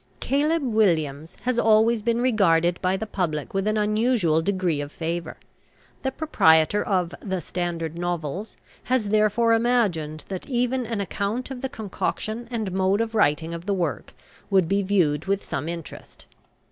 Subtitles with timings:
[0.19, 5.37] "CALEB WILLIAMS" has always been regarded by the public with an unusual degree of favour.
[6.01, 11.69] The proprietor of "THE STANDARD NOVELS" has therefore imagined that even an account of the
[11.69, 14.15] concoction and mode of writing of the work
[14.49, 16.25] would be viewed with some interest.